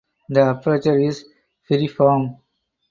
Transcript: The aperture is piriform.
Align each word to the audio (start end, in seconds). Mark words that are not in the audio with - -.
The 0.29 0.41
aperture 0.41 0.97
is 0.97 1.23
piriform. 1.69 2.39